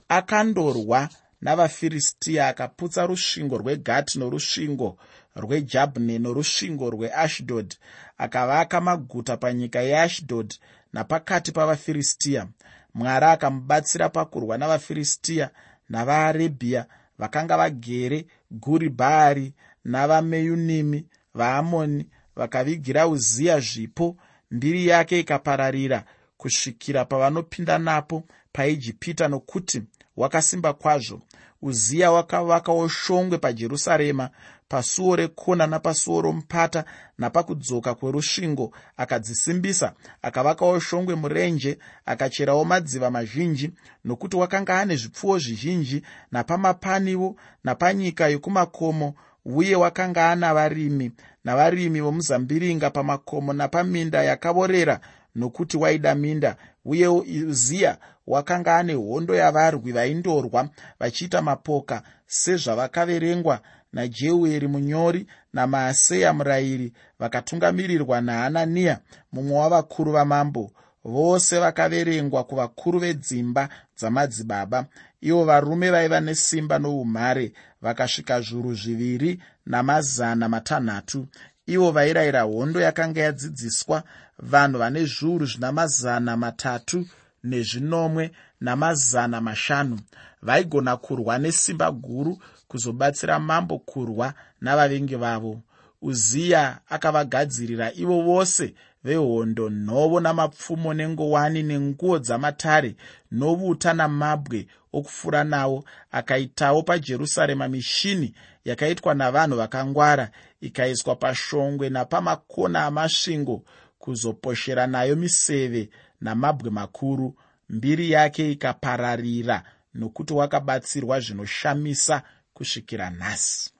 akandorwa 0.09 1.09
navafiristiya 1.41 2.47
akaputsa 2.47 3.05
rusvingo 3.05 3.57
rwegati 3.57 4.19
norusvingo 4.19 4.97
rwejabhne 5.35 6.19
norusvingo 6.19 6.89
rweashdod 6.89 7.75
akavaka 8.17 8.81
maguta 8.81 9.37
panyika 9.37 9.81
yeashdod 9.81 10.53
napakati 10.93 11.51
pavafiristiya 11.51 12.47
mwari 12.93 13.25
akamubatsira 13.25 14.09
pakurwa 14.09 14.57
navafiristiya 14.57 15.49
navaarebhiya 15.89 16.85
vakanga 17.19 17.57
vagere 17.57 18.25
guri 18.51 18.89
bhaari 18.89 19.53
navameyunimi 19.85 21.05
vaamoni 21.33 22.05
vakavigira 22.35 23.07
uziya 23.07 23.59
zvipo. 23.59 24.17
Mbiri 24.51 24.87
yake 24.87 25.19
ikapararira 25.19 26.03
kusvikira 26.37 27.05
pavanopinda 27.05 27.77
napo 27.77 28.23
paijipita 28.51 29.27
nokuti 29.27 29.81
wakasimba 30.17 30.73
kwazvo. 30.73 31.21
Uziya 31.61 32.11
wakavakawo 32.11 32.87
shongwe 32.87 33.37
pajerusarema 33.37 34.29
pasuo 34.69 35.15
rekona 35.15 35.67
napasuo 35.67 36.21
romupata 36.21 36.85
napakudzoka 37.17 37.95
kwerusvingo 37.95 38.71
akadzisimbisa 38.97 39.93
akavakawo 40.21 40.79
shongwe 40.79 41.15
murenje 41.15 41.79
akacherawo 42.05 42.65
madziva 42.65 43.11
mazhinji 43.11 43.71
nokuti 44.05 44.35
wakanga 44.37 44.79
ane 44.79 44.95
zvipfuwo 44.95 45.39
zvizhinji 45.39 46.03
napamapaniwo 46.31 47.35
napanyika 47.63 48.27
yokumakomo 48.27 49.13
uye 49.45 49.75
wakanga 49.75 50.29
ana 50.31 50.53
varimi 50.53 51.11
navarimi 51.43 52.01
vomuzambiringa 52.01 52.89
pamakomo 52.89 53.53
napaminda 53.53 54.23
yakavorera 54.23 54.99
nokuti 55.35 55.77
waida 55.77 56.15
minda. 56.15 56.55
Uye 56.85 57.07
uziya 57.07 57.97
wakanga 58.27 58.77
ane 58.77 58.93
hondo 58.93 59.35
yavarwi 59.35 59.91
vaindorwa 59.91 60.69
vachiita 60.99 61.41
mapoka 61.41 62.01
sezvavakaverengwa 62.27 63.61
najeueri 63.93 64.67
munyori 64.67 65.27
namaaseya 65.53 66.33
murayiri 66.33 66.93
vakatungamirirwa 67.19 68.21
nahananiya 68.21 68.99
mumwe 69.31 69.57
wavakuru 69.57 70.11
vamambo. 70.11 70.71
Vose 71.03 71.59
vakaverengwa 71.59 72.43
kuvakuru 72.43 72.99
vedzimba 72.99 73.69
dzamadzibaba. 73.97 74.85
Ivo 75.21 75.45
varume 75.45 75.91
vaiva 75.91 76.19
nesimba 76.19 76.79
noumhare 76.79 77.53
vakasvika 77.81 78.41
zviuru 78.41 78.73
zviviri 78.75 79.41
namazana 79.65 80.49
matanhatu. 80.49 81.27
Ivo 81.67 81.91
vairayira 81.91 82.41
hondo 82.41 82.81
yakanga 82.81 83.21
yadzidziswa 83.21 84.03
vanhu 84.39 84.77
vane 84.79 85.05
zviuru 85.05 85.45
zvina 85.45 85.71
mazana 85.71 86.37
matatu 86.37 87.05
nezvinomwe 87.43 88.31
namazana 88.61 89.41
mashanu. 89.41 89.99
Vaigona 90.41 90.97
kurwa 90.97 91.37
nesimba 91.37 91.91
guru 91.91 92.37
kuzobatsira 92.69 93.39
mambo 93.39 93.77
kurwa 93.79 94.33
navavengi 94.61 95.15
vavo. 95.15 95.59
Uziya 96.01 96.79
akavagadzirira 96.89 97.93
ivo 97.93 98.21
vose 98.21 98.73
vehondo 99.03 99.69
nhovo 99.69 100.19
namapfumo 100.19 100.93
nengowani 100.93 101.63
nenguo 101.63 102.19
dzamatare 102.19 102.95
novuta 103.31 103.93
namabwe 103.93 104.67
okufura 104.93 105.43
nawo 105.43 105.83
akaitawo 106.11 106.83
pajerusarema 106.83 107.67
mishini 107.67 108.33
yakaitwa 108.65 109.13
navanhu 109.13 109.55
vakangwara 109.57 110.29
ikaiswa 110.61 111.15
pashongwe 111.15 111.89
napamakona 111.89 112.85
amasvingo 112.85 113.63
kuzoposhera 113.99 114.87
nayo 114.87 115.15
miseve 115.15 115.89
namabwe 116.21 116.69
makuru. 116.69 117.35
Mbiri 117.69 118.11
yake 118.11 118.51
ikapararira 118.51 119.63
nokuti 119.93 120.33
wakabatsirwa 120.33 121.19
zvinoshamisa 121.19 122.23
kusvikira 122.59 123.09
nhasi. 123.09 123.71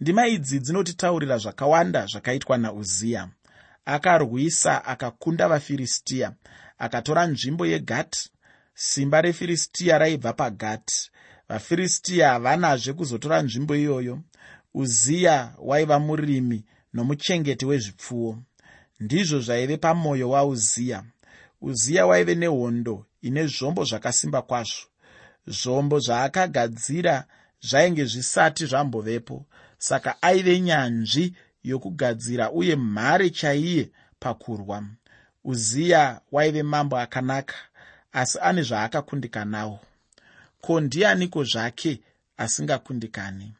Ndima 0.00 0.26
idzi 0.26 0.60
dzinotitaurira 0.60 1.38
zvakawanda 1.38 2.06
zvakaitwa 2.06 2.58
nauziya 2.58 3.28
akarwisa 3.84 4.84
akakunda 4.84 5.48
vafiristiya 5.48 6.28
akatora 6.78 7.26
nzvimbo 7.26 7.66
yegati 7.66 8.30
simba 8.74 9.20
refiristiya 9.20 9.98
raibva 9.98 10.32
pagati 10.32 11.10
vafiristiya 11.48 12.30
havanazve 12.30 12.92
kuzotora 12.92 13.42
nzvimbo 13.42 13.76
iyoyo. 13.76 14.20
Uziya 14.74 15.54
waiva 15.58 15.98
murimi 15.98 16.64
nomuchengeti 16.94 17.66
wezvipfuwo. 17.66 18.38
Ndizvo 19.00 19.40
zvaive 19.40 19.76
pamwoyo 19.76 20.30
wauziya 20.30 21.04
uziya 21.60 22.06
waive 22.06 22.34
nehondo 22.34 23.06
ine 23.22 23.46
zvombo 23.46 23.84
zvakasimba 23.84 24.42
kwazvo. 24.42 24.86
Zvombo 25.46 25.98
zvaakagadzira 25.98 27.24
zvainge 27.60 28.04
zvisati 28.04 28.66
zvambovepo. 28.66 29.46
Saka 29.78 30.22
aive 30.22 30.60
nyanzvi 30.60 31.34
yokugadzira 31.64 32.50
uye 32.50 32.76
mhare 32.76 33.30
chaiye 33.30 33.90
pakurwa. 34.20 34.84
Uziya 35.44 36.20
waive 36.32 36.62
mambo 36.62 36.98
akanaka 36.98 37.54
asi 38.12 38.38
ane 38.42 38.62
zvaakakundikanawo 38.62 39.80
ko 40.60 40.80
ndianiko 40.80 41.44
zvake 41.44 42.00
asingakundikani? 42.36 43.52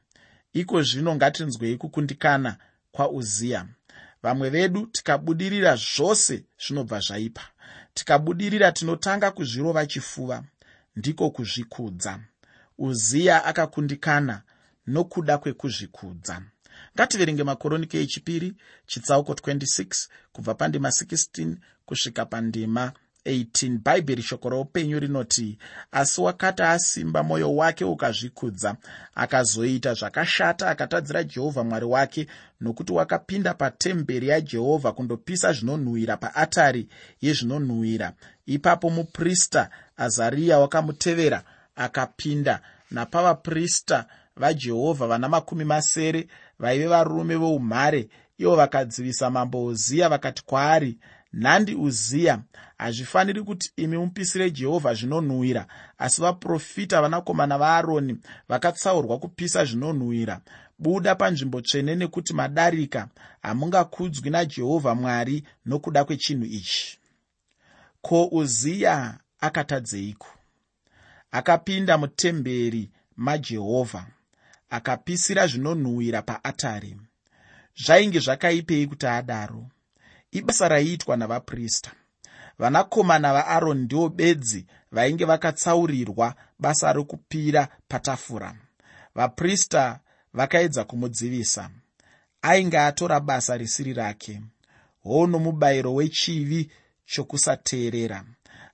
Iko 0.53 0.83
zvino 0.83 1.15
ngatinzwei 1.15 1.77
kukundikana 1.77 2.57
kwauziya 2.93 3.67
vamwe 4.23 4.51
vedu 4.51 4.87
tikabudirira 4.87 5.77
zvose 5.77 6.45
zvinobva 6.67 7.01
zvaipa. 7.01 7.43
Tikabudirira 7.95 8.73
tinotanga 8.73 9.31
kuzvirova 9.31 9.87
chifuva 9.87 10.45
ndiko 10.97 11.31
kuzvikudza 11.31 12.21
uziya 12.79 13.45
akakundikana 13.45 14.43
nokuda 14.87 15.39
kwekuzvikudza. 15.39 16.43
Ngativerenge 16.95 17.45
makoronike 17.45 18.01
echipiri 18.01 18.55
chitsauko 18.87 19.33
26 19.33 20.09
kubva 20.33 20.55
pandima 20.55 20.89
16 20.89 21.57
kusvika 21.87 22.25
pandima 22.27 22.93
18 23.27 23.79
bhaibheri 23.79 24.23
shoko 24.23 24.49
roupenyu 24.49 24.99
rinoti 25.01 25.59
asi 25.93 26.21
wakati 26.21 26.63
asimba 26.63 27.23
mwoyo 27.23 27.57
wake 27.57 27.85
ukazvikudza 27.85 28.77
akazoita 29.15 29.95
zvakashata 29.95 30.71
akatadzira 30.71 31.25
jehovha 31.25 31.65
mwari 31.65 31.87
wake 31.87 32.27
nokuti 32.61 32.93
wakapinda 32.93 33.55
patemberi 33.55 34.29
yajehovha 34.29 34.93
kundopisa 34.93 35.53
zvinonhuhwira 35.53 36.17
paatari 36.17 36.89
yezvinonhuhwira. 37.21 38.13
Ipapo 38.47 38.91
muprista 38.91 39.71
azariya 39.97 40.59
wakamutevera 40.59 41.45
akapinda. 41.79 42.61
Napavaprista 42.91 44.05
vajehovha 44.37 45.07
vana 45.07 45.29
makumi 45.29 45.65
masere 45.65 46.29
vaive 46.59 46.87
varume 46.87 47.37
voumhare. 47.37 48.09
Ivo 48.39 48.57
vakadzivisa 48.57 49.31
mambo 49.31 49.65
uziya 49.65 50.09
vakati 50.09 50.43
kwaari 50.45 50.99
nhandi 51.33 51.75
uziya 51.75 52.39
hazvifaniri 52.79 53.43
kuti 53.43 53.73
imi 53.77 53.99
mupisire 53.99 54.51
jehovha 54.51 54.95
zvinonhuhwira. 54.95 55.67
Asi 55.99 56.21
vaprofita 56.23 57.03
vanakomana 57.03 57.59
vaaroni 57.59 58.17
vakatsaurwa 58.49 59.19
kupisa 59.19 59.65
zvinonhuhwira. 59.65 60.41
Buda 60.79 61.15
panzvimbo 61.15 61.61
tsvene 61.61 61.95
nekuti 61.95 62.35
madarika 62.35 63.09
hamungakudzwi 63.43 64.31
najehovha 64.31 64.95
mwari 64.95 65.45
nokuda 65.67 66.05
kwechinhu 66.05 66.45
ichi. 66.45 66.99
Ko 68.03 68.27
uziya 68.27 69.19
akatadzeiko 69.41 70.38
akapinda 71.31 71.99
mutemberi 71.99 72.91
majehovha 73.17 74.07
akapisira 74.71 75.47
zvinonhuhwira 75.47 76.23
paatari 76.23 76.97
zvainge 77.85 78.21
zvakaipei 78.21 78.87
kuti 78.87 79.07
adaro. 79.07 79.67
Ibasa 80.31 80.69
raiitwa 80.69 81.17
navaprista. 81.17 81.93
Vanakomana 82.59 83.33
vaaroni 83.33 83.83
ndivo 83.83 84.09
bedzi 84.09 84.67
vainge 84.93 85.25
vakatsaurirwa 85.25 86.35
basa 86.59 86.93
rokupira 86.93 87.69
patafura. 87.89 88.55
Vaprista 89.15 90.01
vakaedza 90.35 90.85
kumudzivisa. 90.85 91.71
Ainge 92.43 92.79
atora 92.79 93.21
basa 93.21 93.57
risiri 93.57 93.93
rake. 93.95 94.43
Hoo 95.03 95.27
nomubayiro 95.27 95.95
wechivi 95.95 96.71
chokusateerera 97.07 98.25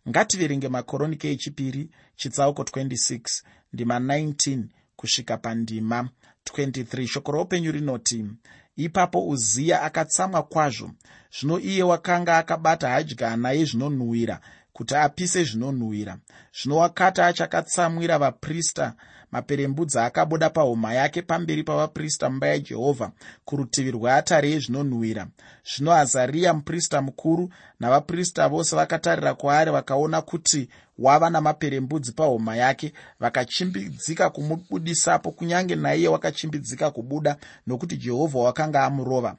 ngativerenge 0.09 0.69
makoronike 0.69 1.31
echipiri 1.33 1.91
chitsauko 2.17 2.63
26 2.63 3.43
ndima 3.73 3.99
19 3.99 4.63
kusvika 4.97 5.37
pandima 5.37 6.09
23 6.53 7.07
shoko 7.07 7.33
roupenyu 7.33 7.73
rinoti 7.73 8.25
ipapo 8.77 9.29
uziya 9.29 9.83
akatsamwa 9.83 10.43
kwazvo. 10.43 10.91
Zvino 11.41 11.61
iye 11.61 11.83
wakanga 11.83 12.39
akabata 12.39 12.89
hadyana 12.89 13.51
yezvinonhuhwira 13.53 14.41
kuti 14.73 14.95
apise 14.95 15.45
zvinonhuhwira. 15.45 16.19
Zvino 16.63 16.77
wakati 16.77 17.21
achakatsamwira 17.21 18.19
vaprista 18.19 18.95
maperembudzi 19.35 19.99
akabuda 19.99 20.51
pahuma 20.51 20.95
yake 20.95 21.23
pamberi 21.23 21.63
pavaprista 21.65 22.31
mumba 22.31 22.47
yajehovha 22.47 23.11
kurutivi 23.45 23.91
rweatare 23.91 24.51
yezvinonhuhwira. 24.51 25.27
Zvino 25.75 25.93
azariya 25.93 26.55
muprista 26.55 27.03
mukuru 27.03 27.51
navaprista 27.81 28.49
vose 28.49 28.77
vakatarira 28.77 29.35
kwaari 29.35 29.71
vakaona 29.71 30.23
kuti 30.23 30.69
wava 30.99 31.31
namaperembudzi 31.31 32.13
pahuma 32.13 32.57
yake 32.57 32.93
vakachimbidzika 33.21 34.31
kumubudisapo 34.31 35.31
kunyange 35.31 35.75
naiye 35.77 36.09
wakachimbidzika 36.09 36.91
kubuda 36.91 37.37
nokuti 37.67 37.97
jehovha 37.97 38.39
wakanga 38.39 38.85
amurova. 38.85 39.37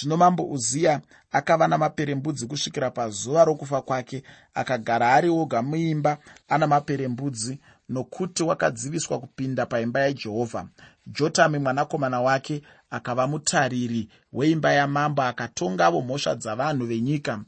Zvino 0.00 0.16
mambo 0.16 0.42
uziya 0.44 1.00
akava 1.32 1.68
namaperembudzi 1.68 2.46
kusvikira 2.46 2.90
pazuva 2.90 3.44
rokufa 3.44 3.82
kwake 3.82 4.22
akagara 4.54 5.12
ari 5.12 5.28
oga 5.28 5.62
muimba 5.62 6.18
ana 6.48 6.66
maperembudzi 6.66 7.58
nokuti 7.88 8.42
wakadziviswa 8.42 9.18
kupinda 9.20 9.66
paimba 9.66 10.00
yajehovha. 10.00 10.68
Jotami 11.06 11.58
mwanakomana 11.58 12.20
wake 12.20 12.62
akava 12.90 13.26
mutariri 13.26 14.08
weimba 14.32 14.72
yamambo 14.72 15.22
akatongavo 15.22 16.00
mhosva 16.00 16.34
dzavanhu 16.34 16.86
venyika. 16.86 17.40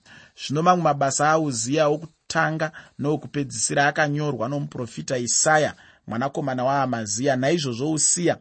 Zvino 0.46 0.62
mamwe 0.62 0.82
mabasa 0.84 1.30
auziya 1.30 1.86
okutanga 1.88 2.72
nookupedzisira 2.98 3.86
akanyorwa 3.86 4.48
nomuprofita 4.48 5.18
isaya 5.18 5.74
mwanakomana 6.06 6.64
waamaziya 6.64 7.36
naizvozvo 7.36 7.92
usiya 7.92 8.36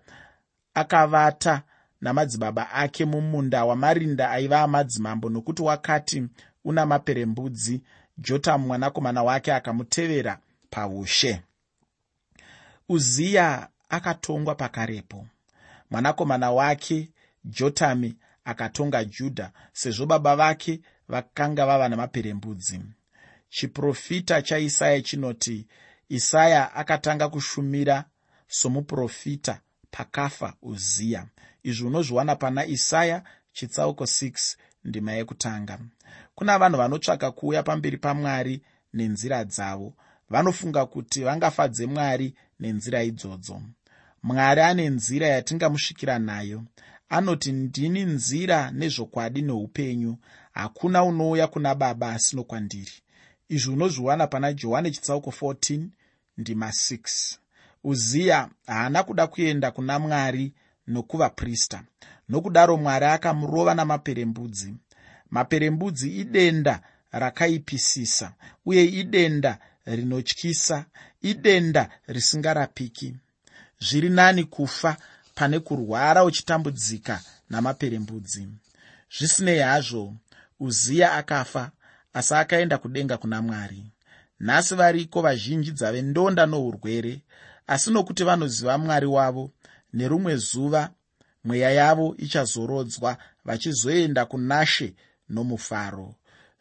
akavata 0.73 1.61
namadzibaba 2.01 2.71
ake 2.71 3.05
mumunda 3.05 3.65
wamarinda 3.65 4.31
aiva 4.31 4.61
amadzimambo 4.61 5.29
nokuti 5.29 5.61
wakati 5.61 6.27
una 6.65 6.85
maperembudzi 6.85 7.81
jotamu 8.17 8.67
mwanakomana 8.67 9.23
wake 9.23 9.53
akamutevera 9.53 10.39
paushe 10.69 11.41
uziya 12.89 13.69
akatongwa 13.89 14.55
pakarepo. 14.55 15.27
Mwanakomana 15.91 16.51
wake 16.51 17.09
jotami 17.45 18.17
akatonga 18.45 19.03
judha 19.03 19.51
sezvo 19.73 20.05
baba 20.05 20.35
vake 20.35 20.81
vakanga 21.07 21.65
vava 21.65 21.89
namaperembudzi. 21.89 22.81
Chiprofita 23.49 24.41
chaisaya 24.41 25.01
chinoti 25.01 25.67
isaya 26.09 26.75
akatanga 26.75 27.29
kushumira 27.29 28.05
somuprofita 28.47 29.61
pakafa 29.91 30.53
uziya 30.61 31.25
izvi 31.63 31.87
unozviwana 31.87 32.35
pana 32.35 32.65
isaya 32.65 33.23
chitsauko 33.53 34.03
6 34.03 34.55
ndima 34.83 35.11
yekutanga. 35.11 35.79
Kuna 36.35 36.59
vanhu 36.59 36.77
vanotsvaka 36.77 37.31
kuuya 37.31 37.63
pamberi 37.63 37.97
pamwari 37.97 38.61
nenzira 38.93 39.43
dzavo 39.45 39.93
vanofunga 40.29 40.85
kuti 40.85 41.23
vangafadze 41.23 41.85
mwari 41.85 42.33
nenzira 42.59 43.03
idzodzo. 43.03 43.61
Mwari 44.23 44.61
ane 44.61 44.89
nzira 44.89 45.27
yatingamusvikira 45.27 46.19
nayo. 46.19 46.63
Anoti 47.09 47.51
ndini 47.51 48.03
nzira 48.03 48.71
nezvokwadi 48.71 49.41
neupenyu 49.41 50.17
hakuna 50.51 51.03
unouya 51.03 51.47
kuna 51.47 51.75
baba 51.75 52.11
asino 52.11 52.43
kwandiri. 52.43 52.91
Izvi 53.49 53.71
unozviwana 53.71 54.27
pana 54.27 54.53
johani 54.53 54.91
chitsauko 54.91 55.29
14 55.29 55.87
ndima 56.37 56.67
6 56.69 57.37
uziya 57.83 58.49
haana 58.67 59.03
kuda 59.03 59.27
kuenda 59.27 59.71
kuna 59.71 59.99
mwari 59.99 60.53
nokuvaprista 60.87 61.83
nokudaro 62.29 62.77
mwari 62.77 63.05
akamurova 63.05 63.75
namaperembudzi. 63.75 64.73
Maperembudzi 65.29 66.17
idenda 66.19 66.81
rakaipisisa 67.11 68.33
uye 68.65 68.85
idenda 68.85 69.59
rinotyisa 69.95 70.85
idenda 71.21 71.89
risingarapiki. 72.07 73.15
Zviri 73.79 74.09
nani 74.09 74.43
kufa 74.43 74.97
pane 75.35 75.59
kurwara 75.59 76.23
uchitambudzika 76.23 77.21
namaperembudzi. 77.49 78.47
Zvisinei 79.17 79.59
hazvo 79.59 80.15
uziya 80.59 81.13
akafa 81.13 81.71
asi 82.13 82.33
akaenda 82.33 82.77
kudenga 82.77 83.17
kuna 83.17 83.41
mwari. 83.41 83.83
Nhasi 84.39 84.75
variko 84.75 85.21
vazhinji 85.21 85.71
dzave 85.71 86.01
ndonda 86.01 86.45
nourwere 86.45 87.21
asi 87.67 87.91
nokuti 87.91 88.23
vanoziva 88.23 88.77
mwari 88.77 89.05
wavo 89.05 89.51
nerumwe 89.93 90.35
zuva 90.35 90.89
mweya 91.43 91.71
yavo 91.71 92.15
ichazorodzwa 92.17 93.17
vachizoenda 93.45 94.25
kunashe 94.25 94.93
nomufaro. 95.29 96.15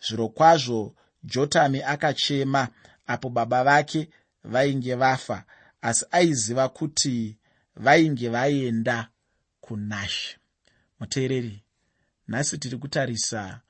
Zviro 0.06 0.28
kwazvo 0.28 0.94
jotami 1.24 1.82
akachema 1.82 2.68
apo 3.12 3.28
baba 3.30 3.64
vake 3.64 4.08
vainge 4.44 4.94
vafa. 4.94 5.44
Asi 5.82 6.04
aiziva 6.10 6.68
kuti 6.68 7.36
vainge 7.76 8.28
vaenda 8.28 9.08
kunashe 9.60 10.38
muteereri 11.00 11.64
nhasi 12.28 12.58
tiri 12.58 12.76
kutarisa 12.76 13.60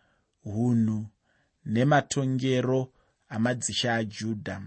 hunhu 0.44 1.06
nematongero 1.64 2.92
amadzisha 3.28 3.94
ajudha 3.94 4.62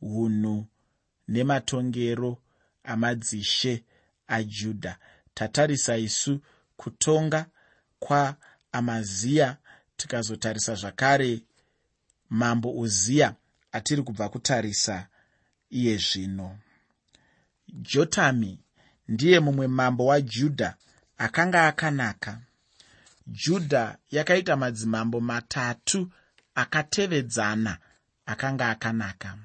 hunhu 0.00 0.66
nematongero 1.28 2.42
amadzishe 2.84 3.84
ajudha 4.26 4.98
tatarisa 5.34 5.96
isu 5.96 6.40
kutonga 6.76 7.46
kwaamaziya 7.98 9.56
tikazotarisa 9.96 10.74
zvakare 10.74 11.40
mambo 12.30 12.72
uziya 12.72 13.34
atiri 13.76 14.02
kubva 14.02 14.28
kutarisa 14.28 15.06
iye 15.70 15.96
zvino. 15.96 16.58
Jotami 17.68 18.58
ndiye 19.08 19.40
mumwe 19.40 19.66
mambo 19.66 20.06
wajudha 20.06 20.74
akanga 21.18 21.66
akanaka. 21.66 22.40
Judha 23.26 23.98
yakaita 24.10 24.56
madzimambo 24.56 25.20
matatu 25.20 26.10
akatevedzana 26.54 27.78
akanga 28.26 28.68
akanaka. 28.70 29.38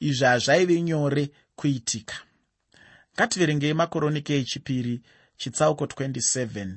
Izvi 0.00 0.24
hazvaive 0.24 0.82
nyore 0.82 1.30
kuitika. 1.56 2.16
Ngativerengei 3.14 3.74
makoronike 3.74 4.38
echipiri 4.38 5.02
chitsauko 5.36 5.84
27 5.84 6.76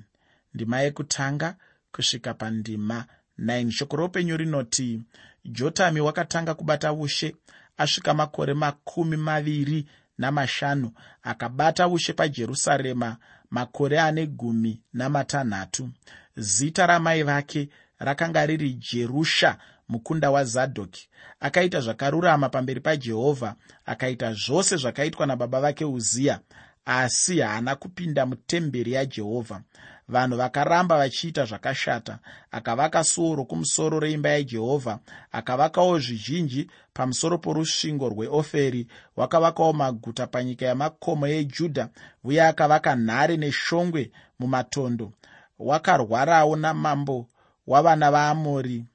ndima 0.54 0.82
yekutanga 0.82 1.56
kusvika 1.92 2.34
pandima 2.34 3.06
9 3.40 3.72
shoko 3.72 3.96
roupenyu 3.96 4.38
rinoti 4.38 5.02
jotami 5.46 6.02
wakatanga 6.02 6.54
kubata 6.54 6.94
ushe 6.94 7.36
asvika 7.78 8.14
makore 8.14 8.54
makumi 8.54 9.18
maviri 9.18 9.86
namashanu 10.18 10.92
akabata 11.24 11.88
ushe 11.88 12.14
pajerusarema 12.14 13.18
makore 13.50 14.00
ane 14.02 14.28
gumi 14.28 14.82
namatanhatu. 14.94 15.90
Zita 16.38 16.88
ramai 16.88 17.24
vake 17.24 17.70
rakanga 18.00 18.46
riri 18.46 18.74
jerusha 18.74 19.58
mukunda 19.90 20.32
wazadhoki 20.32 21.10
akaita 21.40 21.82
zvakarurama 21.82 22.50
pamberi 22.50 22.80
pajehovha 22.80 23.56
akaita 23.86 24.34
zvose 24.34 24.78
zvakaitwa 24.78 25.26
nababa 25.26 25.62
vake 25.62 25.86
uziya 25.86 26.40
asi 26.86 27.40
haana 27.40 27.76
kupinda 27.76 28.26
mutemberi 28.26 28.92
yajehovha 28.94 29.62
vanhu 30.10 30.38
vakaramba 30.38 30.98
vachiita 30.98 31.46
zvakashata. 31.46 32.20
Akavaka 32.52 33.04
suo 33.04 33.36
rokumusoro 33.36 34.00
reimba 34.00 34.30
yajehovha 34.30 35.00
akavakawo 35.32 36.00
zvizhinji 36.00 36.70
pamusoro 36.94 37.38
porusvingo 37.38 38.10
rweoferi 38.10 38.88
wakavakawo 39.16 39.74
maguta 39.74 40.28
panyika 40.28 40.66
yamakomo 40.66 41.28
ejudha 41.28 41.90
uye 42.24 42.44
akavaka 42.44 42.96
nhare 42.96 43.38
neshongwe 43.38 44.12
mumatondo. 44.40 45.12
Wakarwarawo 45.60 46.56
namambo 46.56 47.28
wavana 47.68 48.12
vaamori. 48.12 48.86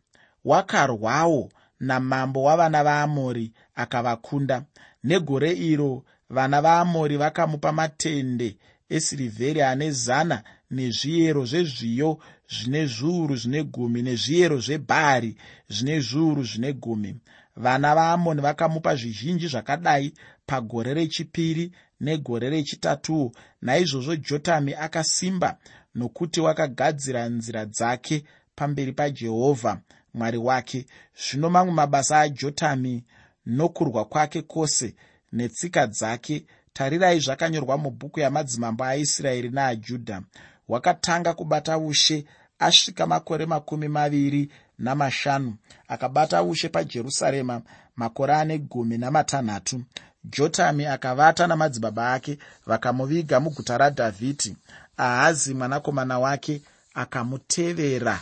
Wakarwawo 0.45 1.51
namambo 1.81 2.43
wavana 2.43 2.85
vaamori 2.85 3.53
akavakunda. 3.75 4.63
Negore 5.05 5.53
iro 5.53 6.03
vana 6.31 6.63
vaamori 6.63 7.17
vakamupa 7.17 7.73
matende 7.73 8.57
esirivheri 8.89 9.63
ane 9.63 9.91
zana 9.91 10.43
nezviyero 10.71 11.45
zvezviyo 11.47 12.19
zvine 12.49 12.87
zviuru 12.87 13.37
zvine 13.37 13.63
gumi 13.63 14.03
nezviyero 14.03 14.61
zvebhari 14.61 15.37
zvine 15.69 16.01
zviuru 16.01 16.45
zvine 16.45 16.73
gumi. 16.73 17.17
Vana 17.57 17.95
vaamoni 17.95 18.41
vakamupa 18.41 18.97
zvizhinji 18.97 19.49
zvakadai 19.49 20.13
pagore 20.47 20.95
rechipiri 20.95 21.73
negore 22.01 22.51
rechitatuwo 22.51 23.33
naizvozvo 23.63 24.17
jotami 24.17 24.75
akasimba 24.75 25.59
nokuti 25.95 26.41
wakagadzira 26.41 27.29
nzira 27.29 27.65
dzake 27.67 28.25
pamberi 28.55 28.93
pajehovha 28.93 29.81
mwari 30.15 30.39
wake. 30.39 30.87
Zvino 31.23 31.51
mamwe 31.51 31.73
mabasa 31.73 32.21
ajotami 32.21 33.05
nokurwa 33.47 34.05
kwake 34.05 34.43
kwose 34.43 34.95
netsika 35.33 35.87
dzake 35.87 36.45
tarirai 36.73 37.21
zvakanyorwa 37.21 37.79
mubhuku 37.79 38.21
yamadzimambo 38.21 38.85
aisraeri 38.85 39.51
naajudha 39.51 40.23
wakatanga 40.69 41.35
kubata 41.35 41.79
ushe 41.79 42.25
asvika 42.59 43.07
makore 43.07 43.47
makumi 43.47 43.89
maviri 43.89 44.51
namashanu 44.79 45.57
akabata 45.89 46.43
ushe 46.43 46.69
pajerusarema 46.69 47.63
makore 47.97 48.35
ane 48.35 48.59
gumi 48.59 48.99
namatanhatu. 48.99 49.83
Jotami 50.25 50.87
akavata 50.87 51.47
namadzibaba 51.47 52.13
ake 52.13 52.39
vakamuviga 52.67 53.41
muguta 53.41 53.79
radhavhidhi. 53.79 54.57
Ahazi 54.97 55.55
mwanakomana 55.55 56.19
wake 56.19 56.63
akamutevera 56.95 58.21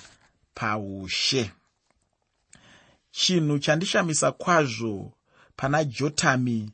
paushe. 0.55 1.51
Chinhu 3.11 3.59
chandishamisa 3.59 4.33
kwazvo 4.33 5.13
pana 5.57 5.85
jotami 5.85 6.71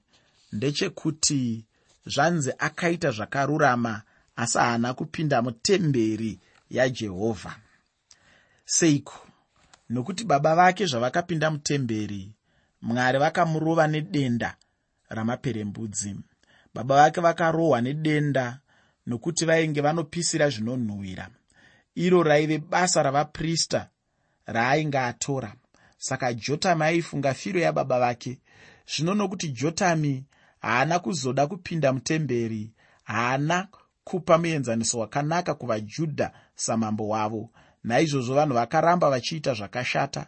ndechekuti 0.53 1.65
zvanzi 2.07 2.53
akaita 2.59 3.11
zvakarurama 3.11 4.03
asi 4.37 4.59
haana 4.59 4.95
kupinda 4.95 5.43
mutemberi 5.43 6.39
yajehovha 6.71 7.57
seiko? 8.65 9.27
Nokuti 9.91 10.25
baba 10.25 10.55
vake 10.55 10.87
zvavakapinda 10.87 11.51
mutemberi 11.51 12.33
mwari 12.83 13.19
vakamurova 13.19 13.87
nedenda 13.87 14.57
ramaperembudzi. 15.09 16.17
Baba 16.75 16.95
vake 16.97 17.21
vakarohwa 17.21 17.81
nedenda 17.81 18.59
nokuti 19.07 19.45
vainge 19.45 19.81
vanopisira 19.81 20.51
zvinonhuhwira. 20.51 21.29
Iro 21.95 22.23
raive 22.23 22.59
basa 22.59 23.03
ravaprista 23.03 23.89
raainge 24.47 24.99
atora 24.99 25.55
saka 25.99 26.35
jotami 26.35 26.85
aifunga 26.85 27.35
firo 27.35 27.61
yababa 27.61 28.01
vake. 28.01 28.39
Zvino 28.87 29.15
nokuti 29.15 29.49
jotami 29.49 30.25
haana 30.61 30.99
kuzoda 30.99 31.47
kupinda 31.47 31.93
mutemberi 31.93 32.71
haana 33.05 33.69
kupa 34.05 34.39
muenzaniso 34.39 34.99
wakanaka 34.99 35.55
kuvajudha 35.55 36.33
samambo 36.55 37.09
wavo. 37.09 37.51
Naizvozvo 37.85 38.35
vanhu 38.35 38.55
vakaramba 38.55 39.11
vachiita 39.11 39.55
zvakashata. 39.55 40.27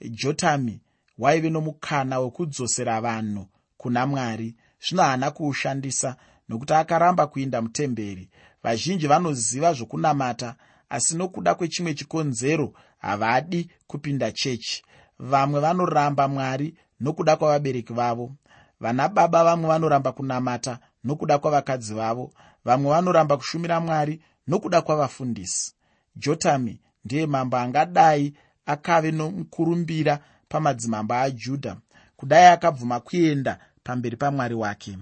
Jotami 0.00 0.80
waive 1.18 1.50
nomukana 1.50 2.20
wekudzosera 2.20 3.00
vanhu 3.00 3.46
kuna 3.76 4.06
mwari. 4.06 4.56
Zvino 4.88 5.02
haana 5.02 5.30
kuushandisa 5.30 6.16
nokuti 6.48 6.74
akaramba 6.74 7.26
kuinda 7.26 7.62
mutemberi. 7.62 8.28
Vazhinji 8.62 9.06
vanoziva 9.06 9.72
zvokunamata 9.72 10.54
asi 10.88 11.16
nokuda 11.16 11.54
kwechimwe 11.54 11.94
chikonzero 11.94 12.72
havadi 12.98 13.70
kupinda 13.86 14.32
chechi. 14.32 14.84
Vamwe 15.18 15.60
vanoramba 15.60 16.28
mwari 16.28 16.74
nokuda 17.00 17.36
kwavabereki 17.36 17.92
vavo. 17.92 18.32
Vana 18.80 19.08
baba 19.08 19.44
vamwe 19.44 19.68
vanoramba 19.68 20.12
kunamata 20.12 20.78
nokuda 21.04 21.38
kwavakadzi 21.38 21.94
vavo 21.94 22.32
vamwe 22.64 22.90
vanoramba 22.90 23.36
kushumira 23.36 23.80
mwari 23.80 24.22
nokuda 24.46 24.82
kwavafundisi. 24.82 25.74
Jotami 26.16 26.80
ndiye 27.04 27.26
mambo 27.26 27.56
angadai 27.56 28.34
akave 28.66 29.10
nomukurumbira 29.10 30.24
pamadzimambo 30.48 31.14
ajudha 31.14 31.76
kudai 32.16 32.46
akabvuma 32.46 33.00
kuenda 33.00 33.58
pamberi 33.84 34.16
pamwari 34.16 34.54
wake. 34.54 34.98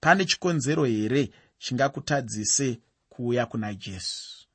Pane 0.00 0.24
chikonzero 0.24 0.84
here 0.84 1.30
chingakutadzise 1.58 2.80
kuuya 3.08 3.46
kuna 3.46 3.74
jesu? 3.74 4.46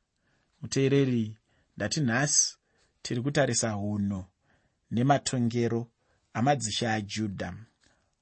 Muteereri 0.61 1.37
ndati 1.77 2.01
nhasi 2.01 2.57
tiri 3.01 3.21
kutarisa 3.21 3.77
unhu 3.77 4.25
nematongero 4.91 5.87
amadzisha 6.33 6.93
ajudha. 6.93 7.53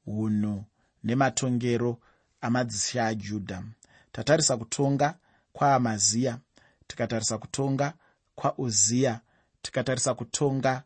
Unhu 0.06 0.66
nematongero 1.04 2.00
amadzisha 2.42 3.08
ajudha 3.08 3.64
tatarisa 4.12 4.58
kutonga 4.58 5.18
kwaamaziya 5.54 6.40
tikatarisa 6.88 7.38
kutonga 7.38 7.94
kwauziya 8.36 9.20
tikatarisa 9.62 10.14
kutonga 10.14 10.84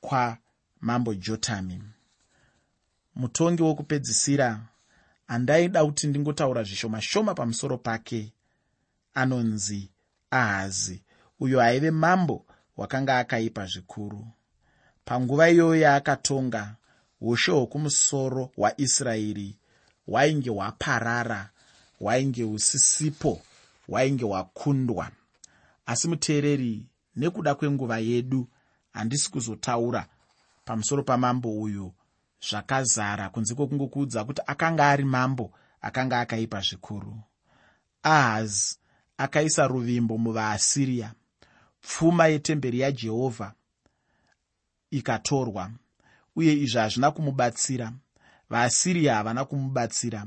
kwamambo 0.00 1.14
jotami. 1.14 1.82
Mutongi 3.14 3.62
wokupedzisira 3.62 4.60
andaida 5.28 5.84
kuti 5.84 6.06
ndingotaura 6.06 6.62
zvishoma 6.62 7.00
shoma 7.00 7.34
pamusoro 7.34 7.78
pake 7.78 8.32
anonzi 9.14 9.90
ahazi 10.30 11.02
uyo 11.40 11.60
aive 11.62 11.90
mambo 11.90 12.46
hwakanga 12.76 13.18
akaipa 13.18 13.66
zvikuru. 13.66 14.26
Panguva 15.04 15.50
iyoyo 15.50 15.80
yaakatonga 15.80 16.76
ushe 17.20 17.50
hwokumusoro 17.50 18.50
hwaisraeri 18.56 19.58
hwainge 20.06 20.50
hwaparara 20.50 21.50
hwainge 22.00 22.42
husisipo 22.42 23.42
hwainge 23.88 24.24
hwakundwa 24.24 25.10
asi 25.86 26.08
muteereri 26.08 26.86
nekuda 27.16 27.54
kwenguva 27.54 27.98
yedu 27.98 28.48
handisi 28.92 29.30
kuzotaura 29.30 30.06
pamusoro 30.64 31.02
pamambo 31.02 31.60
uyu 31.60 31.92
zvakazara 32.48 33.30
kunze 33.30 33.54
kwokungokuudza 33.54 34.24
kuti 34.24 34.42
akanga 34.46 34.88
ari 34.90 35.04
mambo 35.04 35.52
akanga 35.80 36.20
akaipa 36.20 36.60
zvikuru. 36.60 37.20
Ahazi 38.02 38.78
akaisa 39.18 39.66
ruvimbo 39.66 40.18
muvaasiriya 40.18 41.12
pfuma 41.82 42.26
yetemberi 42.26 42.80
yajehovha 42.80 43.52
ikatorwa 44.90 45.70
uye 46.36 46.52
izvi 46.52 46.78
hazvina 46.78 47.10
kumubatsira. 47.10 47.92
Vaasiriya 48.50 49.14
havana 49.14 49.44
kumubatsira 49.44 50.26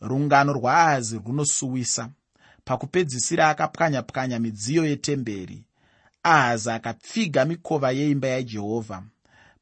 rungano 0.00 0.52
rwaahazi 0.52 1.18
runosuwisa 1.26 2.10
pakupedzisira 2.64 3.48
akapwanya-pwanya 3.48 4.38
midziyo 4.38 4.86
yetemberi. 4.86 5.64
Ahazi 6.22 6.70
akapfiga 6.70 7.44
mikova 7.44 7.90
yeimba 7.90 8.28
yajehovha 8.28 9.02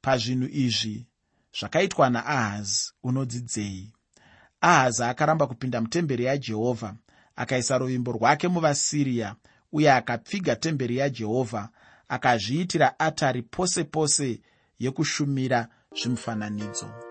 pazvinhu 0.03 0.49
izvi 0.53 1.07
zvakaitwa 1.59 2.11
naahazi 2.11 2.93
unodzidzei. 3.03 3.93
Ahazi 4.61 5.03
akaramba 5.03 5.47
kupinda 5.47 5.81
mutemberi 5.81 6.25
yajehovha 6.25 6.95
akaisa 7.37 7.79
ruvimbo 7.79 8.13
rwake 8.13 8.49
muvasiriya 8.49 9.37
uye 9.73 9.93
akapfiga 9.93 10.57
temberi 10.57 10.97
yajehovha 10.97 11.69
akazviitira 12.09 12.99
atari 12.99 13.43
pose 13.43 13.85
pose 13.85 14.41
yekushumira 14.79 15.69
zvimufananidzo 15.99 17.08